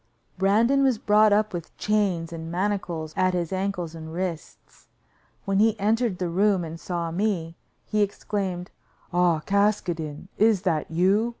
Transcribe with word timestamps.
Brandon 0.39 0.81
was 0.81 0.97
brought 0.97 1.31
up 1.31 1.53
with 1.53 1.77
chains 1.77 2.33
and 2.33 2.51
manacles 2.51 3.13
at 3.15 3.35
his 3.35 3.53
ankles 3.53 3.93
and 3.93 4.11
wrists. 4.11 4.87
When 5.45 5.59
he 5.59 5.79
entered 5.79 6.17
the 6.17 6.27
room 6.27 6.63
and 6.63 6.79
saw 6.79 7.11
me, 7.11 7.55
he 7.85 8.01
exclaimed: 8.01 8.71
"Ah! 9.13 9.41
Caskoden, 9.41 10.27
is 10.39 10.63
that 10.63 10.89
you? 10.89 11.29